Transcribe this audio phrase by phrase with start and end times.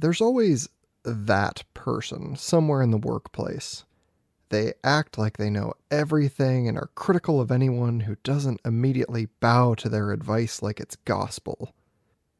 [0.00, 0.68] There's always
[1.02, 3.84] that person somewhere in the workplace.
[4.50, 9.74] They act like they know everything and are critical of anyone who doesn't immediately bow
[9.74, 11.74] to their advice like it's gospel.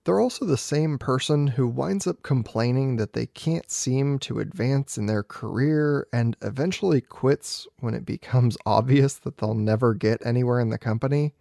[0.05, 4.97] They're also the same person who winds up complaining that they can't seem to advance
[4.97, 10.61] in their career and eventually quits when it becomes obvious that they'll never get anywhere
[10.61, 11.35] in the company.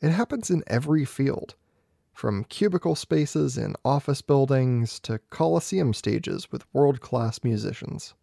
[0.00, 1.56] It happens in every field,
[2.12, 8.14] from cubicle spaces in office buildings to coliseum stages with world class musicians.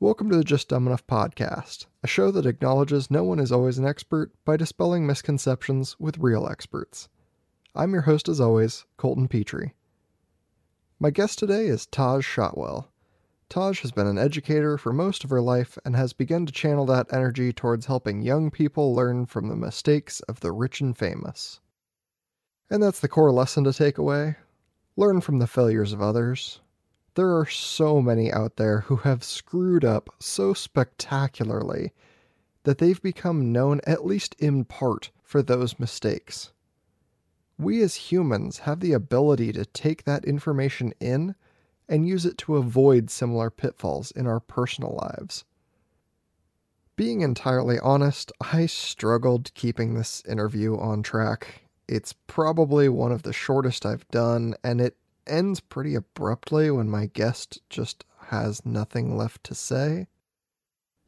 [0.00, 3.78] Welcome to the Just Dumb Enough podcast, a show that acknowledges no one is always
[3.78, 7.08] an expert by dispelling misconceptions with real experts.
[7.74, 9.74] I'm your host, as always, Colton Petrie.
[11.00, 12.88] My guest today is Taj Shotwell.
[13.48, 16.86] Taj has been an educator for most of her life and has begun to channel
[16.86, 21.60] that energy towards helping young people learn from the mistakes of the rich and famous.
[22.70, 24.36] And that's the core lesson to take away
[24.96, 26.60] learn from the failures of others.
[27.16, 31.92] There are so many out there who have screwed up so spectacularly
[32.62, 36.52] that they've become known, at least in part, for those mistakes
[37.58, 41.34] we as humans have the ability to take that information in
[41.88, 45.44] and use it to avoid similar pitfalls in our personal lives.
[46.96, 51.63] Being entirely honest, I struggled keeping this interview on track.
[51.88, 54.96] It's probably one of the shortest I've done, and it
[55.26, 60.06] ends pretty abruptly when my guest just has nothing left to say.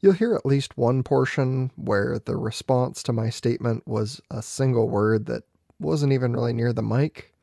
[0.01, 4.89] You'll hear at least one portion where the response to my statement was a single
[4.89, 5.45] word that
[5.81, 7.35] wasn't even really near the mic.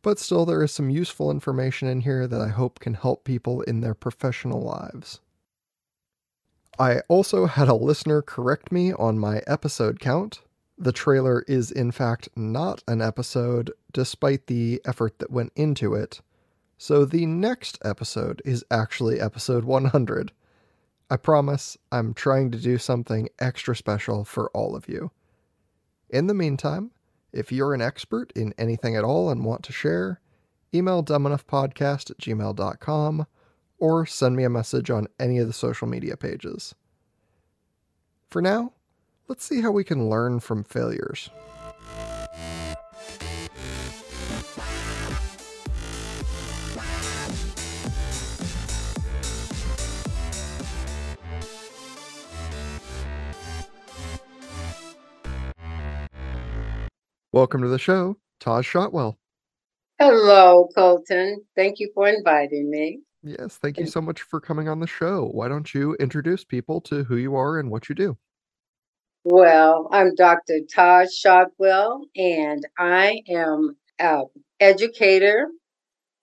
[0.00, 3.60] But still, there is some useful information in here that I hope can help people
[3.62, 5.20] in their professional lives.
[6.78, 10.40] I also had a listener correct me on my episode count.
[10.82, 16.20] The trailer is, in fact, not an episode, despite the effort that went into it.
[16.76, 20.32] So the next episode is actually episode 100.
[21.08, 25.12] I promise I'm trying to do something extra special for all of you.
[26.10, 26.90] In the meantime,
[27.32, 30.20] if you're an expert in anything at all and want to share,
[30.74, 33.26] email dumbenoughpodcast at gmail.com
[33.78, 36.74] or send me a message on any of the social media pages.
[38.30, 38.72] For now,
[39.32, 41.30] let's see how we can learn from failures.
[57.32, 59.16] Welcome to the show, Taj Shotwell.
[59.98, 61.42] Hello, Colton.
[61.56, 63.00] Thank you for inviting me.
[63.22, 65.30] Yes, thank you so much for coming on the show.
[65.32, 68.18] Why don't you introduce people to who you are and what you do?
[69.24, 70.60] Well, I'm Dr.
[70.74, 74.24] Taj Shotwell, and I am an
[74.58, 75.48] educator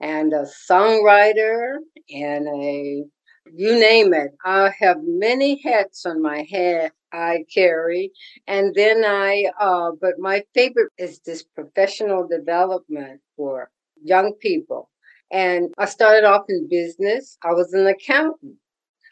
[0.02, 1.78] and a songwriter
[2.14, 3.06] and a
[3.54, 4.32] you name it.
[4.46, 8.12] I have many hats on my head I carry.
[8.48, 13.72] And then I, uh, but my favorite is this professional development for
[14.04, 14.90] young people.
[15.32, 17.38] And I started off in business.
[17.44, 18.58] I was an accountant.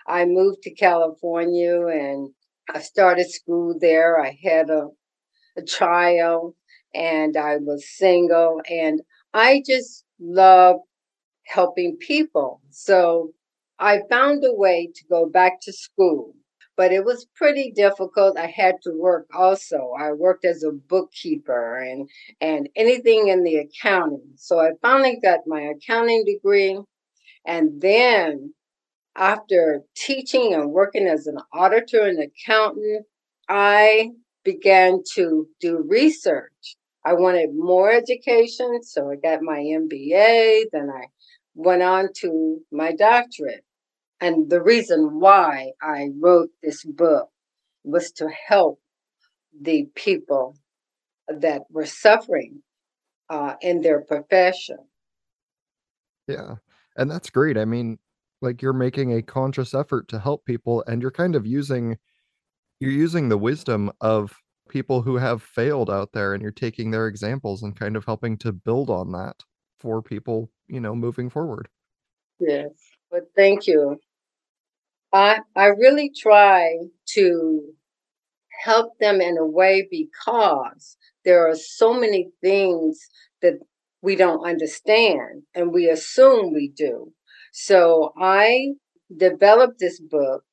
[0.08, 2.32] I moved to California and
[2.74, 4.20] I started school there.
[4.20, 4.90] I had a,
[5.58, 6.56] a child
[6.94, 9.02] and I was single and
[9.34, 10.78] I just love
[11.46, 12.62] helping people.
[12.70, 13.34] So
[13.80, 16.34] I found a way to go back to school
[16.78, 18.38] but it was pretty difficult.
[18.38, 19.94] I had to work also.
[20.00, 22.08] I worked as a bookkeeper and
[22.40, 24.34] and anything in the accounting.
[24.36, 26.80] So I finally got my accounting degree
[27.46, 28.54] and then
[29.18, 33.06] after teaching and working as an auditor and accountant,
[33.50, 34.12] I
[34.44, 36.78] began to do research.
[37.04, 41.08] I wanted more education, so I got my MBA, then I
[41.56, 43.64] went on to my doctorate.
[44.22, 47.30] And the reason why I wrote this book
[47.84, 48.80] was to help
[49.60, 50.58] the people
[51.28, 52.62] that were suffering
[53.30, 54.78] uh, in their profession.
[56.28, 56.56] Yeah.
[56.96, 57.58] And that's great.
[57.58, 58.00] I mean,
[58.42, 61.98] like you're making a conscious effort to help people and you're kind of using
[62.80, 64.38] you're using the wisdom of
[64.70, 68.38] people who have failed out there and you're taking their examples and kind of helping
[68.38, 69.44] to build on that
[69.80, 71.68] for people, you know, moving forward.
[72.40, 72.72] Yes.
[73.12, 74.00] But thank you.
[75.14, 76.78] I I really try
[77.16, 77.74] to
[78.64, 83.00] help them in a way because there are so many things
[83.42, 83.60] that
[84.02, 87.14] we don't understand and we assume we do.
[87.52, 88.76] So I
[89.16, 90.44] developed this book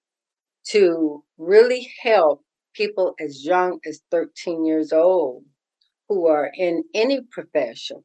[0.68, 2.42] to really help
[2.74, 5.44] people as young as 13 years old
[6.08, 8.04] who are in any profession.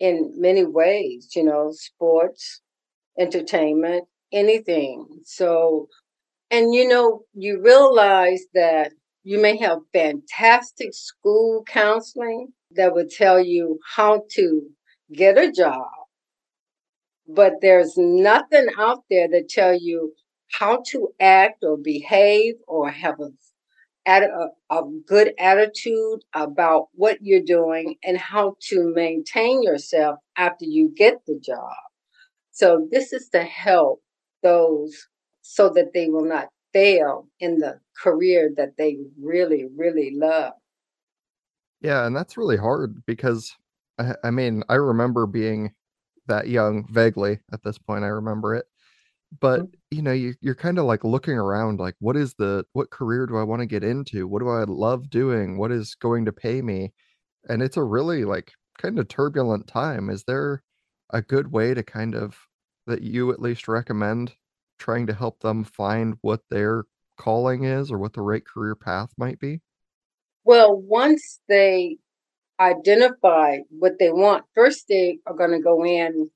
[0.00, 2.62] in many ways, you know, sports,
[3.18, 5.06] entertainment, anything.
[5.24, 5.88] So,
[6.50, 8.92] and you know, you realize that
[9.24, 14.70] you may have fantastic school counseling that would tell you how to
[15.12, 15.88] get a job,
[17.34, 20.12] but there's nothing out there that tell you
[20.52, 23.30] how to act or behave or have a
[24.06, 30.92] a, a good attitude about what you're doing and how to maintain yourself after you
[30.96, 31.74] get the job.
[32.50, 34.02] So this is to help
[34.42, 35.06] those
[35.42, 40.52] so that they will not fail in the career that they really, really love.
[41.80, 43.54] Yeah, and that's really hard because
[43.98, 45.72] I, I mean, I remember being
[46.30, 48.04] that young vaguely at this point.
[48.04, 48.66] I remember it.
[49.38, 49.72] But mm.
[49.90, 53.26] you know you, you're kind of like looking around like what is the what career
[53.26, 54.26] do i want to get into?
[54.26, 55.58] What do i love doing?
[55.58, 56.92] What is going to pay me?
[57.48, 60.10] And it's a really like kind of turbulent time.
[60.10, 60.62] Is there
[61.10, 62.36] a good way to kind of
[62.86, 64.34] that you at least recommend
[64.78, 66.84] trying to help them find what their
[67.16, 69.60] calling is or what the right career path might be?
[70.44, 71.98] Well once they
[72.60, 76.30] identify what they want first they are going to go in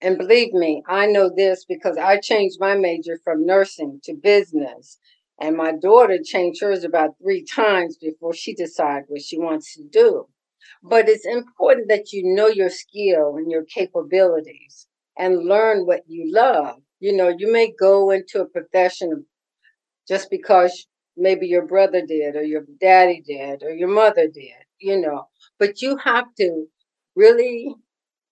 [0.00, 4.98] and believe me, I know this because I changed my major from nursing to business.
[5.40, 9.82] And my daughter changed hers about three times before she decided what she wants to
[9.84, 10.28] do.
[10.82, 14.86] But it's important that you know your skill and your capabilities
[15.18, 16.76] and learn what you love.
[17.00, 19.26] You know, you may go into a profession
[20.08, 24.52] just because maybe your brother did, or your daddy did, or your mother did,
[24.84, 25.28] you know,
[25.58, 26.66] but you have to
[27.16, 27.74] really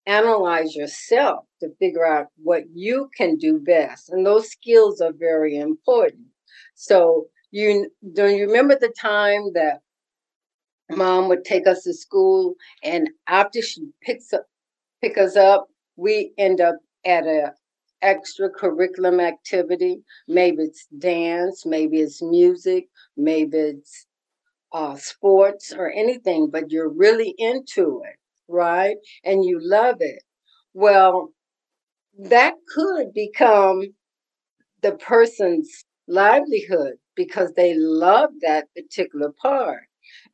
[0.07, 4.11] analyze yourself to figure out what you can do best.
[4.11, 6.27] And those skills are very important.
[6.75, 9.81] So you do you remember the time that
[10.91, 14.47] mom would take us to school and after she picks up
[15.03, 17.53] pick us up, we end up at a
[18.05, 20.03] extracurriculum activity.
[20.29, 24.07] Maybe it's dance, maybe it's music, maybe it's
[24.73, 28.17] uh, sports or anything, but you're really into it
[28.49, 28.97] right?
[29.25, 30.23] And you love it.
[30.75, 31.31] Well,
[32.19, 33.95] that could become
[34.83, 39.85] the person's livelihood because they love that particular part.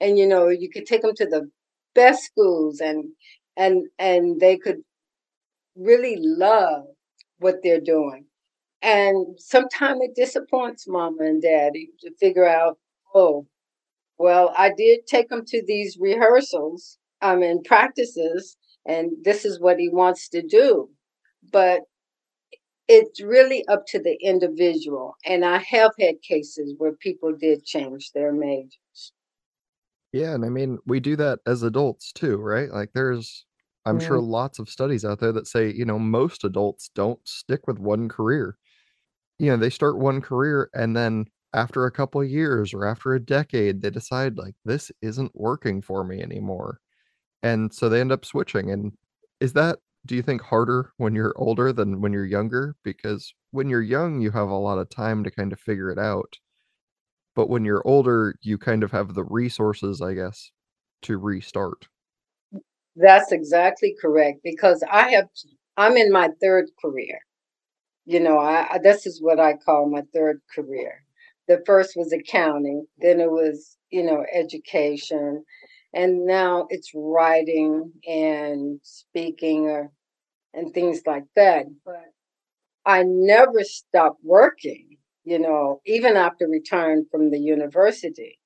[0.00, 1.50] And you know, you could take them to the
[1.94, 3.10] best schools and
[3.56, 4.82] and and they could
[5.76, 6.86] really love
[7.38, 8.26] what they're doing.
[8.82, 12.78] And sometimes it disappoints mama and daddy to figure out,
[13.14, 13.46] oh,
[14.18, 18.56] well, I did take them to these rehearsals um, I mean, practices,
[18.86, 20.88] and this is what he wants to do.
[21.52, 21.82] But
[22.86, 25.14] it's really up to the individual.
[25.26, 29.12] And I have had cases where people did change their majors.
[30.12, 32.70] Yeah, and I mean, we do that as adults too, right?
[32.70, 33.44] Like there's
[33.84, 34.30] I'm sure mm-hmm.
[34.30, 38.08] lots of studies out there that say, you know, most adults don't stick with one
[38.08, 38.56] career.
[39.38, 43.20] You know, they start one career and then after a couple years or after a
[43.20, 46.80] decade, they decide like this isn't working for me anymore.
[47.42, 48.92] And so they end up switching and
[49.40, 52.76] is that do you think harder when you're older than when you're younger?
[52.84, 55.98] Because when you're young you have a lot of time to kind of figure it
[55.98, 56.38] out
[57.34, 60.50] but when you're older you kind of have the resources i guess
[61.02, 61.86] to restart.
[62.96, 65.28] That's exactly correct because i have
[65.76, 67.20] i'm in my third career.
[68.06, 71.04] You know i this is what i call my third career
[71.48, 75.44] the first was accounting then it was you know education
[75.94, 79.90] and now it's writing and speaking or
[80.54, 81.66] and things like that.
[81.84, 82.04] But
[82.86, 88.38] i never stopped working you know even after return from the university.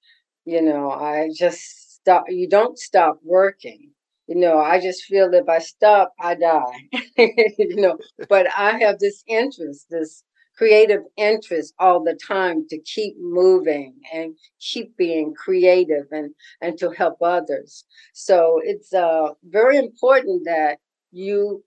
[0.45, 3.91] You know i just stop you don't stop working.
[4.29, 6.89] You know i just feel that if i stop i die.
[7.59, 10.25] You know but i have this interest this
[10.57, 16.91] creative interest all the time to keep moving and keep being creative and and to
[16.91, 17.85] help others.
[18.15, 20.79] So it's uh, very important that
[21.13, 21.65] you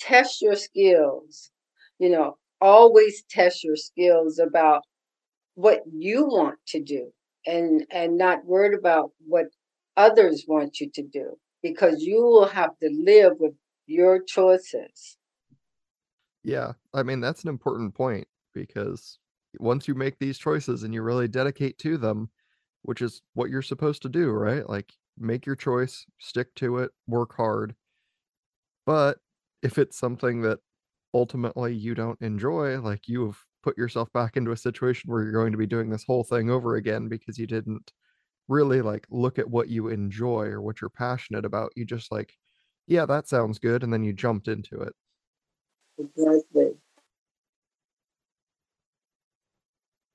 [0.00, 1.50] test your skills.
[1.98, 4.82] You know always test your skills about
[5.54, 7.12] what you want to do
[7.46, 9.46] and and not worried about what
[9.96, 13.54] others want you to do because you will have to live with
[13.86, 15.15] your choices
[16.46, 19.20] yeah, I mean, that's an important point because
[19.60, 22.30] once you make these choices and you really dedicate to them,
[22.82, 24.68] which is what you're supposed to do, right?
[24.68, 27.76] Like make your choice, stick to it, work hard.
[28.84, 29.18] But
[29.62, 30.60] if it's something that
[31.14, 35.52] ultimately you don't enjoy, like you've put yourself back into a situation where you're going
[35.52, 37.92] to be doing this whole thing over again because you didn't
[38.48, 41.72] really like look at what you enjoy or what you're passionate about.
[41.76, 42.34] You just like
[42.88, 43.84] Yeah, that sounds good.
[43.84, 44.94] And then you jumped into it.
[45.98, 46.76] Exactly.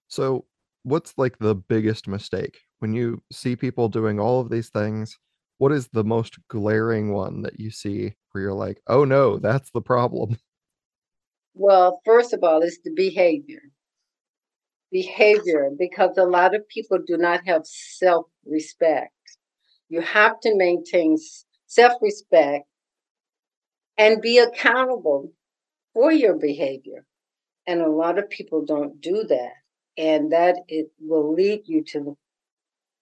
[0.07, 0.45] So,
[0.83, 5.17] what's like the biggest mistake when you see people doing all of these things?
[5.57, 9.71] What is the most glaring one that you see where you're like, oh no, that's
[9.71, 10.37] the problem?
[11.53, 13.61] Well, first of all, it's the behavior.
[14.91, 19.13] Behavior, because a lot of people do not have self respect.
[19.89, 21.17] You have to maintain
[21.67, 22.67] self respect
[23.97, 25.31] and be accountable
[25.93, 27.05] for your behavior.
[27.67, 29.53] And a lot of people don't do that.
[29.97, 32.17] And that it will lead you to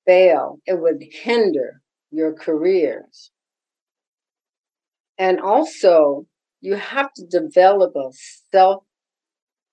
[0.05, 0.59] fail.
[0.65, 1.81] It would hinder
[2.11, 3.31] your careers.
[5.17, 6.25] And also,
[6.61, 8.11] you have to develop a
[8.51, 8.83] self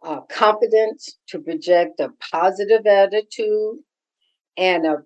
[0.05, 3.79] uh, confidence to project a positive attitude
[4.57, 4.97] and a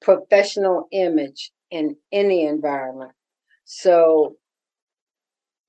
[0.00, 3.12] professional image in any environment.
[3.64, 4.36] So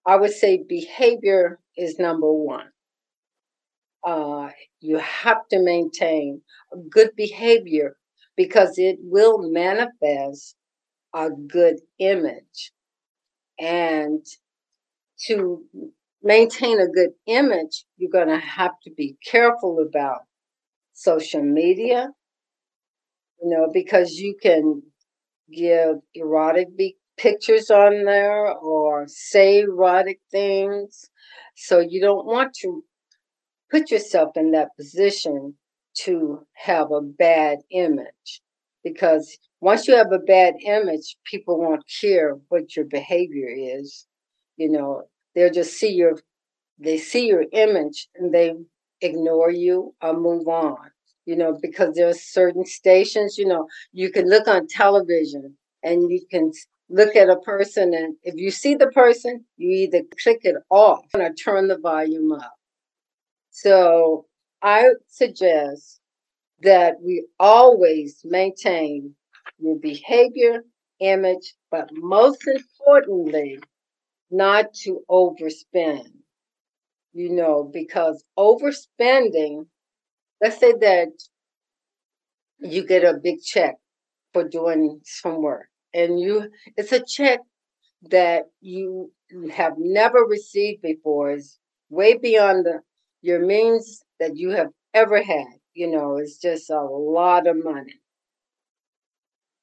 [0.05, 2.67] I would say behavior is number one.
[4.05, 6.41] Uh, you have to maintain
[6.89, 7.97] good behavior
[8.37, 10.55] because it will manifest
[11.13, 12.71] a good image.
[13.59, 14.25] And
[15.27, 15.63] to
[16.23, 20.21] maintain a good image, you're going to have to be careful about
[20.93, 22.09] social media,
[23.41, 24.83] you know, because you can
[25.51, 26.69] give erotic
[27.19, 31.09] pictures on there or say erotic things.
[31.55, 32.83] So you don't want to
[33.69, 35.55] put yourself in that position
[36.05, 38.41] to have a bad image
[38.83, 44.07] because once you have a bad image, people won't care what your behavior is.
[44.55, 45.03] You know,
[45.35, 46.19] they'll just see your
[46.79, 48.53] they see your image and they
[49.01, 50.77] ignore you or move on.
[51.25, 56.21] You know, because there's certain stations, you know, you can look on television and you
[56.31, 56.51] can
[56.89, 61.05] look at a person and if you see the person, you either click it off
[61.13, 62.53] or turn the volume up.
[63.51, 64.25] So
[64.61, 65.99] I suggest
[66.61, 69.15] that we always maintain
[69.59, 70.63] your behavior,
[70.99, 73.59] image, but most importantly,
[74.31, 76.07] not to overspend.
[77.13, 79.65] You know, because overspending,
[80.41, 81.09] let's say that
[82.59, 83.75] you get a big check
[84.33, 87.39] for doing some work and you it's a check
[88.09, 89.11] that you
[89.53, 92.79] have never received before is way beyond the,
[93.21, 97.99] your means that you have ever had you know it's just a lot of money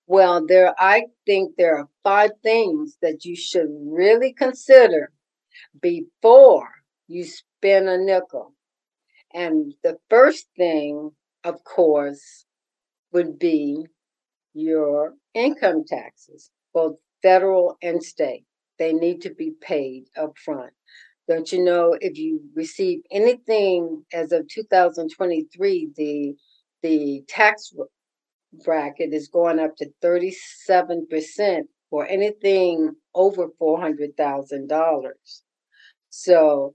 [0.07, 5.11] well, there I think there are five things that you should really consider
[5.81, 6.71] before
[7.09, 8.55] you spend a nickel.
[9.35, 11.11] And the first thing,
[11.43, 12.47] of course,
[13.13, 13.87] would be
[14.57, 18.45] your income taxes, both federal and state.
[18.79, 20.73] They need to be paid up front.
[21.29, 26.35] Don't you know if you receive anything as of 2023, the
[26.83, 27.73] the tax
[28.65, 35.11] bracket is going up to 37% for anything over $400,000.
[36.11, 36.75] So,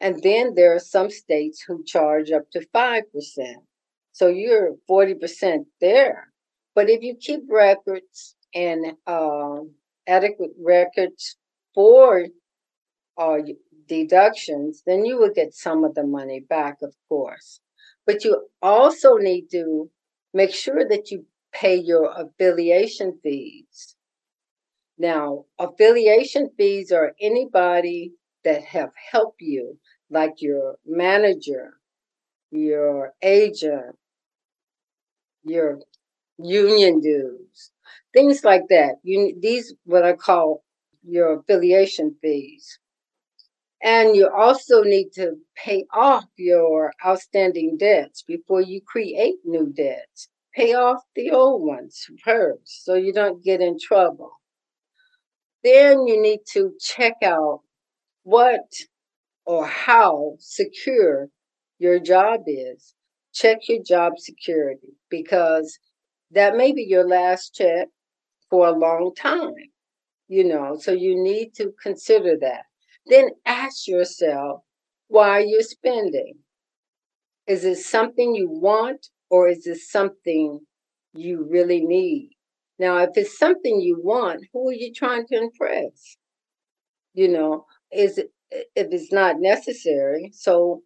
[0.00, 3.02] and then there are some states who charge up to 5%.
[4.12, 6.31] So you're 40% there.
[6.74, 9.60] But if you keep records and uh,
[10.06, 11.36] adequate records
[11.74, 12.26] for
[13.18, 13.38] uh,
[13.88, 17.60] deductions, then you will get some of the money back, of course.
[18.06, 19.90] But you also need to
[20.32, 23.94] make sure that you pay your affiliation fees.
[24.98, 28.12] Now, affiliation fees are anybody
[28.44, 29.78] that have helped you,
[30.10, 31.74] like your manager,
[32.50, 33.96] your agent,
[35.44, 35.80] your
[36.44, 37.70] union dues,
[38.12, 38.96] things like that.
[39.02, 40.64] You these what I call
[41.02, 42.78] your affiliation fees.
[43.82, 50.28] And you also need to pay off your outstanding debts before you create new debts.
[50.54, 54.32] Pay off the old ones first so you don't get in trouble.
[55.64, 57.60] Then you need to check out
[58.22, 58.72] what
[59.44, 61.28] or how secure
[61.78, 62.94] your job is.
[63.32, 65.78] Check your job security because
[66.32, 67.88] that may be your last check
[68.50, 69.54] for a long time,
[70.28, 72.64] you know, so you need to consider that.
[73.06, 74.62] Then ask yourself
[75.08, 76.34] why you're spending.
[77.46, 80.60] Is it something you want or is it something
[81.14, 82.30] you really need?
[82.78, 86.16] Now, if it's something you want, who are you trying to impress?
[87.14, 90.82] You know, is it if it's not necessary, so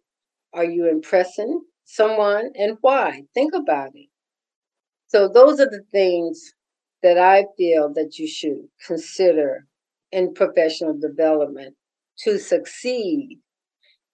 [0.53, 3.23] are you impressing someone and why?
[3.33, 4.06] Think about it.
[5.07, 6.53] So those are the things
[7.01, 9.65] that I feel that you should consider
[10.11, 11.75] in professional development
[12.19, 13.39] to succeed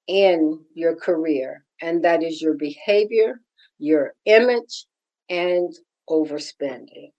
[0.08, 3.40] in your career, and that is your behavior,
[3.80, 4.86] your image,
[5.30, 5.74] and
[6.10, 7.12] overspending.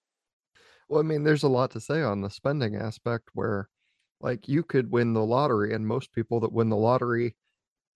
[0.89, 3.71] Well, I mean, there's a lot to say on the spending aspect where,
[4.21, 7.37] like, you could win the lottery, and most people that win the lottery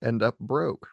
[0.03, 0.89] end up broke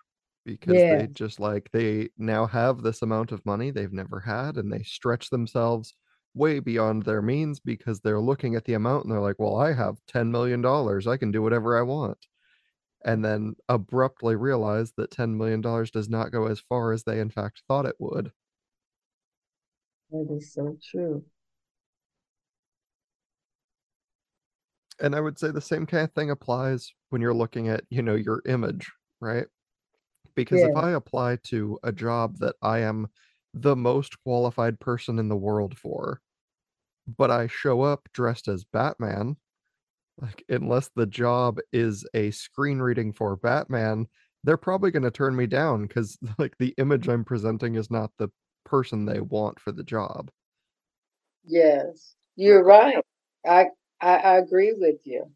[0.46, 4.72] because they just like they now have this amount of money they've never had and
[4.72, 5.96] they stretch themselves
[6.34, 9.74] way beyond their means because they're looking at the amount and they're like, well, I
[9.74, 10.62] have 10 million.
[10.62, 11.08] dollars.
[11.08, 12.18] I can do whatever I want.
[13.06, 17.30] And then abruptly realize that $10 million does not go as far as they in
[17.30, 18.32] fact thought it would.
[20.12, 21.24] That is so true.
[25.00, 28.02] And I would say the same kind of thing applies when you're looking at, you
[28.02, 29.48] know, your image, right?
[30.36, 33.08] Because if I apply to a job that I am
[33.54, 36.22] the most qualified person in the world for,
[37.08, 39.38] but I show up dressed as Batman,
[40.20, 44.08] like unless the job is a screen reading for Batman,
[44.44, 48.12] they're probably going to turn me down cuz like the image I'm presenting is not
[48.18, 48.30] the
[48.66, 50.32] person they want for the job.
[51.46, 52.16] Yes.
[52.36, 52.98] You're right.
[53.46, 53.68] I,
[54.02, 55.32] I I agree with you.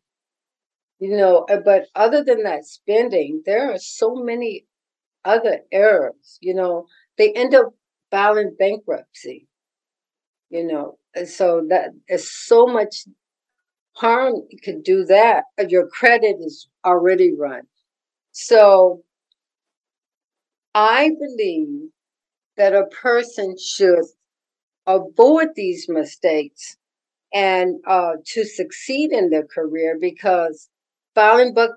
[1.00, 4.66] You know, uh, but other than that spending, there are so many
[5.26, 6.38] other errors.
[6.42, 7.74] You know, they end up
[8.12, 9.48] filing bankruptcy.
[10.50, 13.06] You know, and so that is so much
[13.94, 15.46] harm you could do that.
[15.70, 17.64] Your credit is already run.
[18.32, 19.04] So
[20.74, 21.90] I believe
[22.58, 24.06] that a person should
[24.88, 26.78] avoid these mistakes
[27.34, 30.70] and uh, to succeed in their career because
[31.16, 31.72] filing book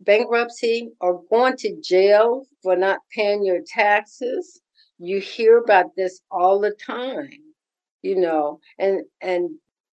[0.00, 4.60] bankruptcy or going to jail for not paying your taxes
[4.98, 7.30] you hear about this all the time
[8.02, 9.50] you know and and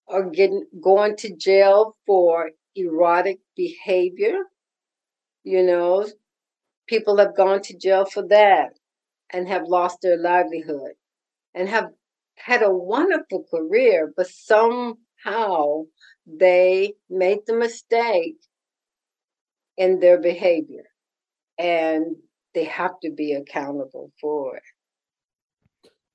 [0.07, 4.39] or getting going to jail for erotic behavior
[5.43, 6.07] you know.
[6.87, 8.77] People have gone to jail for that
[9.31, 10.93] and have lost their livelihood
[11.53, 11.91] and have
[12.35, 15.83] had a wonderful career, but somehow
[16.25, 18.37] they made the mistake
[19.77, 20.83] in their behavior
[21.57, 22.15] and
[22.53, 24.63] they have to be accountable for it.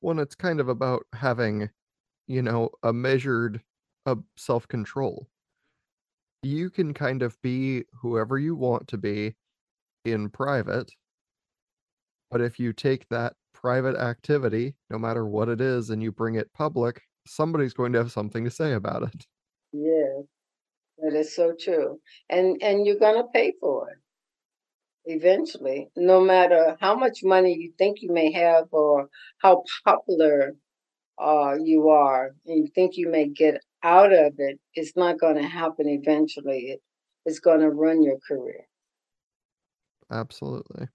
[0.00, 1.70] When it's kind of about having,
[2.26, 3.62] you know, a measured
[4.06, 5.28] uh, self-control.
[6.42, 9.34] You can kind of be whoever you want to be
[10.04, 10.90] in private,
[12.30, 16.36] but if you take that private activity, no matter what it is, and you bring
[16.36, 19.26] it public, somebody's going to have something to say about it.
[19.72, 20.24] Yes,
[20.98, 22.00] that is so true.
[22.28, 23.98] And and you're gonna pay for it
[25.06, 30.54] eventually, no matter how much money you think you may have or how popular
[31.18, 35.36] uh, you are and you think you may get out of it, it's not going
[35.36, 36.72] to happen eventually.
[36.72, 36.82] It,
[37.24, 38.66] it's going to run your career.
[40.10, 40.88] Absolutely.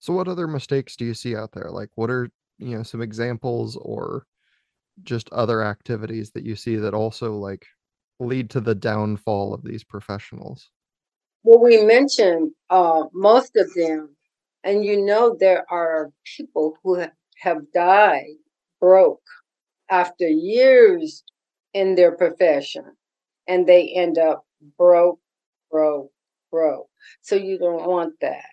[0.00, 1.70] So what other mistakes do you see out there?
[1.70, 4.24] Like what are, you know, some examples or
[5.02, 7.66] just other activities that you see that also like
[8.20, 10.70] lead to the downfall of these professionals?
[11.44, 14.16] Well, we mentioned uh, most of them,
[14.64, 18.36] and you know there are people who ha- have died
[18.80, 19.22] broke
[19.88, 21.22] after years
[21.72, 22.84] in their profession,
[23.46, 24.44] and they end up
[24.76, 25.20] broke,
[25.70, 26.10] broke,
[26.50, 26.88] broke.
[27.22, 28.44] So you don't want that.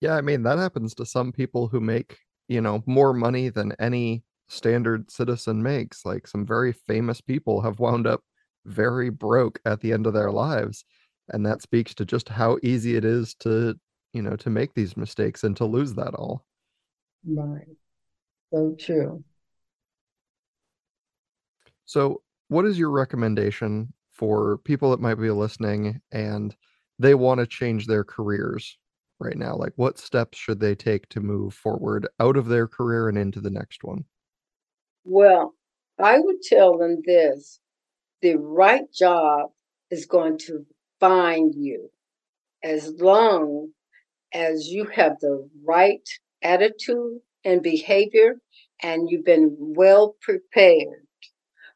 [0.00, 3.72] Yeah, I mean, that happens to some people who make, you know, more money than
[3.78, 6.04] any standard citizen makes.
[6.04, 8.22] Like some very famous people have wound up
[8.66, 10.84] very broke at the end of their lives.
[11.28, 13.74] And that speaks to just how easy it is to,
[14.12, 16.44] you know, to make these mistakes and to lose that all.
[17.24, 17.66] Right.
[18.52, 19.22] So true.
[21.84, 26.54] So, what is your recommendation for people that might be listening and
[26.98, 28.76] they want to change their careers
[29.20, 29.54] right now?
[29.54, 33.40] Like, what steps should they take to move forward out of their career and into
[33.40, 34.04] the next one?
[35.04, 35.54] Well,
[35.98, 37.60] I would tell them this
[38.22, 39.50] the right job
[39.90, 40.66] is going to
[41.00, 41.90] find you
[42.62, 43.72] as long
[44.34, 46.08] as you have the right
[46.42, 48.40] attitude and behavior
[48.82, 51.06] and you've been well prepared.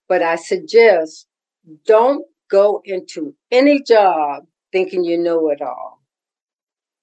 [0.09, 1.27] But I suggest
[1.87, 6.01] don't go into any job thinking you know it all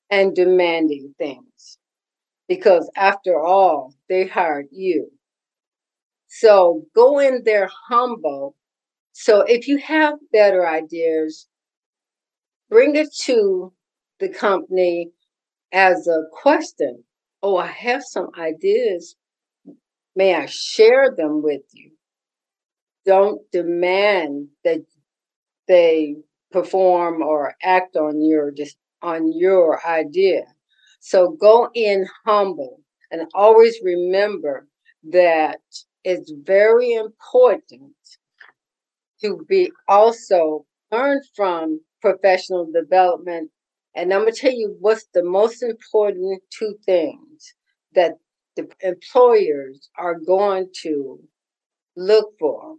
[0.10, 1.78] and demanding things
[2.48, 5.12] because after all, they hired you.
[6.34, 8.56] So go in there humble.
[9.12, 11.48] So if you have better ideas,
[12.70, 13.74] bring it to
[14.22, 15.12] the company
[15.74, 17.04] as a question.
[17.44, 19.18] Oh, I have some ideas.
[20.16, 21.92] May I share them with you?
[23.06, 24.86] Don't demand that
[25.68, 26.16] they
[26.50, 30.44] perform or act on your just on your idea.
[31.02, 32.80] So go in humble
[33.12, 34.68] and always remember
[35.12, 35.60] that
[36.04, 37.94] it's very important
[39.22, 43.52] to be also learn from professional development.
[43.96, 47.54] And I'm going to tell you what's the most important two things
[47.94, 48.14] that
[48.56, 51.20] the employers are going to
[51.96, 52.76] look for,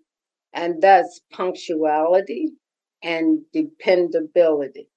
[0.53, 2.53] and that's punctuality
[3.03, 4.89] and dependability.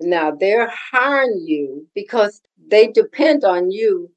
[0.00, 4.10] Now, they're hiring you because they depend on you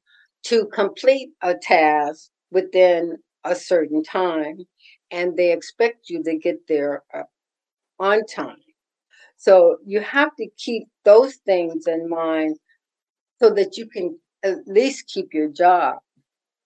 [0.44, 4.58] to complete a task within a certain time,
[5.10, 7.24] and they expect you to get there uh,
[7.98, 8.56] on time.
[9.36, 12.56] So you have to keep those things in mind
[13.40, 15.96] so that you can at least keep your job,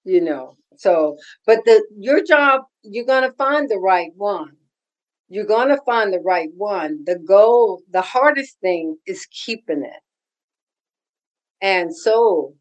[0.04, 0.56] you know.
[0.76, 4.56] So, but the your job, you're gonna find the right one.
[5.28, 7.04] You're gonna find the right one.
[7.04, 10.02] The goal, the hardest thing is keeping it.
[11.60, 12.54] And so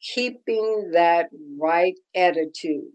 [0.00, 2.92] keeping that right attitude,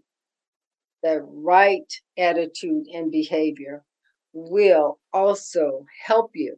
[1.02, 3.84] the right attitude and behavior
[4.32, 6.56] will also help you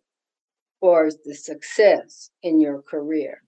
[0.80, 3.42] for the success in your career.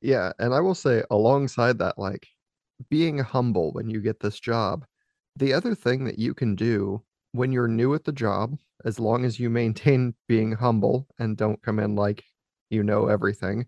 [0.00, 2.28] Yeah, and I will say alongside that, like
[2.90, 4.84] being humble when you get this job,
[5.36, 9.24] the other thing that you can do when you're new at the job, as long
[9.24, 12.24] as you maintain being humble and don't come in like
[12.70, 13.66] you know everything,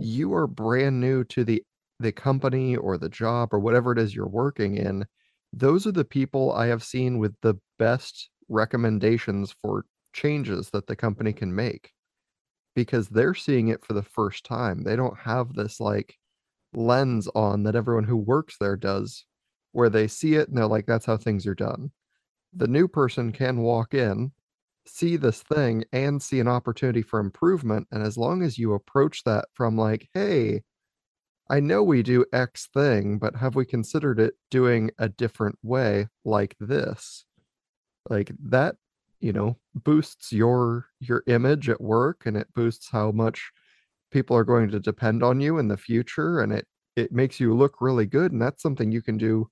[0.00, 1.62] you are brand new to the
[2.00, 5.06] the company or the job or whatever it is you're working in.
[5.52, 10.96] Those are the people I have seen with the best recommendations for changes that the
[10.96, 11.92] company can make
[12.74, 14.84] because they're seeing it for the first time.
[14.84, 16.16] They don't have this like
[16.74, 19.24] lens on that everyone who works there does,
[19.72, 21.90] where they see it and they're like, that's how things are done.
[22.54, 24.32] The new person can walk in,
[24.86, 27.86] see this thing, and see an opportunity for improvement.
[27.90, 30.62] And as long as you approach that from like, hey,
[31.50, 36.08] I know we do X thing, but have we considered it doing a different way
[36.24, 37.24] like this?
[38.10, 38.76] Like that,
[39.20, 43.50] you know, boosts your your image at work and it boosts how much
[44.10, 47.54] people are going to depend on you in the future and it it makes you
[47.54, 49.48] look really good and that's something you can do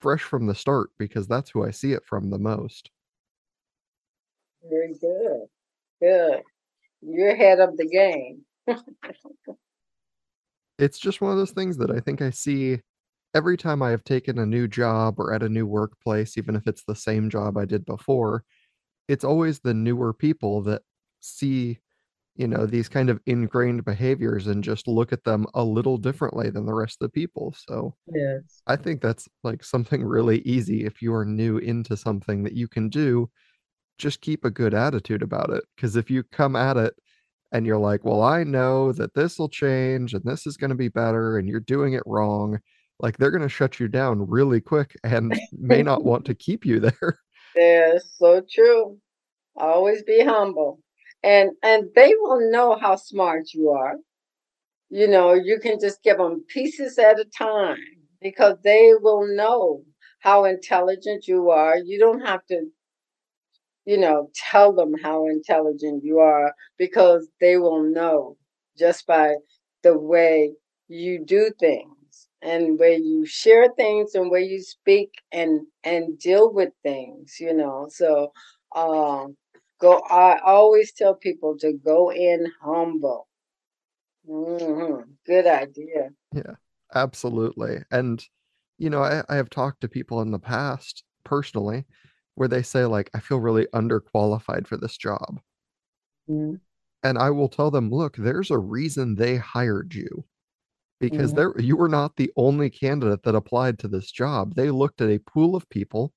[0.00, 2.90] fresh from the start because that's who I see it from the most.
[4.68, 5.46] Very good.
[6.00, 6.42] Good.
[7.00, 8.44] You're ahead of the game.
[10.78, 12.80] It's just one of those things that I think I see
[13.34, 16.66] every time I have taken a new job or at a new workplace, even if
[16.66, 18.44] it's the same job I did before,
[19.08, 20.82] it's always the newer people that
[21.20, 21.78] see,
[22.36, 26.50] you know, these kind of ingrained behaviors and just look at them a little differently
[26.50, 27.54] than the rest of the people.
[27.66, 28.62] So Yes.
[28.66, 32.68] I think that's like something really easy if you are new into something that you
[32.68, 33.30] can do.
[33.98, 35.64] Just keep a good attitude about it.
[35.76, 36.94] Because if you come at it
[37.52, 40.76] and you're like, well, I know that this will change and this is going to
[40.76, 42.58] be better and you're doing it wrong,
[43.00, 46.64] like they're going to shut you down really quick and may not want to keep
[46.64, 47.18] you there.
[47.56, 48.98] Yes, so true.
[49.56, 50.80] Always be humble.
[51.24, 53.96] And and they will know how smart you are.
[54.90, 57.78] You know, you can just give them pieces at a time
[58.20, 59.82] because they will know
[60.20, 61.76] how intelligent you are.
[61.78, 62.66] You don't have to,
[63.88, 68.36] you know, tell them how intelligent you are because they will know
[68.78, 69.34] just by
[69.82, 70.52] the way
[70.88, 76.52] you do things and where you share things and where you speak and and deal
[76.52, 77.88] with things, you know.
[77.90, 78.32] So
[78.76, 79.36] um
[79.80, 83.26] go I always tell people to go in humble.
[84.26, 86.10] hmm Good idea.
[86.32, 86.54] Yeah,
[86.94, 87.78] absolutely.
[87.90, 88.22] And,
[88.78, 91.84] you know, I, I have talked to people in the past personally
[92.38, 95.40] where they say, like, I feel really underqualified for this job.
[96.26, 96.60] Mhm,
[97.02, 100.24] And I will tell them, look, there's a reason they hired you
[101.00, 104.54] because mhm, there you were not the only candidate that applied to this job.
[104.56, 106.14] They looked at a pool of people,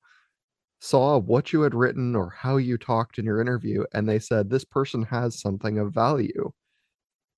[0.82, 4.50] saw what you had written or how you talked in your interview, and they said,
[4.50, 6.52] this person has something of value.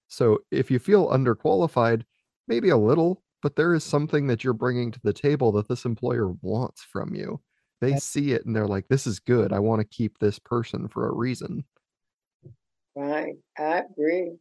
[0.10, 2.06] So if you feel underqualified,
[2.48, 5.86] maybe a little, but there is something that you're bringing to the table that this
[5.86, 7.42] employer wants from you.
[7.84, 9.52] They see it and they're like, this is good.
[9.52, 11.66] I want to keep this person for a reason.
[12.96, 13.36] Right.
[13.58, 14.32] I agree.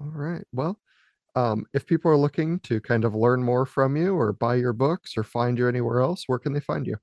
[0.00, 0.44] All right.
[0.52, 0.78] Well,
[1.34, 4.72] um, if people are looking to kind of learn more from you or buy your
[4.72, 6.96] books or find you anywhere else, where can they find you?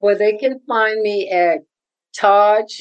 [0.00, 1.60] Well, they can find me at
[2.14, 2.80] Taj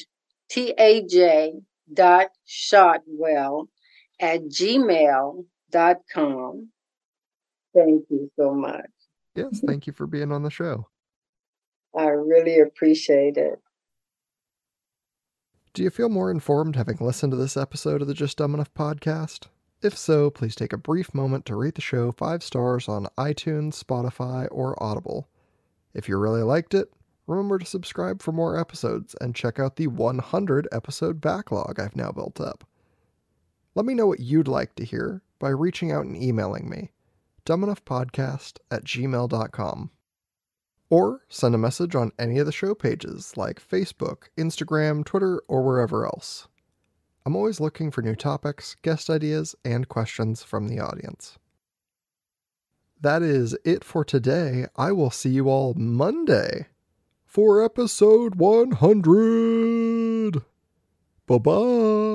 [0.49, 1.53] T A J
[1.93, 3.67] dot Shotwell
[4.19, 6.69] at gmail dot com.
[7.73, 8.89] Thank you so much.
[9.37, 9.67] Yes, mm-hmm.
[9.67, 10.87] thank you for being on the show.
[11.95, 13.61] I really appreciate it.
[15.73, 18.73] Do you feel more informed having listened to this episode of the Just Dumb Enough
[18.73, 19.45] podcast?
[19.83, 23.81] If so, please take a brief moment to rate the show five stars on iTunes,
[23.81, 25.29] Spotify, or Audible.
[25.93, 26.91] If you really liked it,
[27.27, 32.11] remember to subscribe for more episodes and check out the 100 episode backlog I've now
[32.11, 32.63] built up.
[33.75, 36.89] Let me know what you'd like to hear by reaching out and emailing me,
[37.47, 39.89] dumbenoughpodcast at gmail.com.
[40.89, 45.63] Or send a message on any of the show pages like Facebook, Instagram, Twitter, or
[45.63, 46.47] wherever else.
[47.25, 51.37] I'm always looking for new topics, guest ideas, and questions from the audience.
[53.01, 54.67] That is it for today.
[54.75, 56.67] I will see you all Monday
[57.25, 60.41] for episode 100.
[61.27, 62.06] Bye bye.